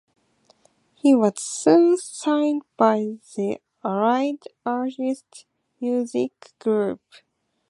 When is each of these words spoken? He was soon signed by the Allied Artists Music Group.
He 0.95 1.13
was 1.13 1.33
soon 1.37 1.99
signed 1.99 2.63
by 2.75 3.17
the 3.37 3.61
Allied 3.83 4.41
Artists 4.65 5.45
Music 5.79 6.53
Group. 6.57 7.01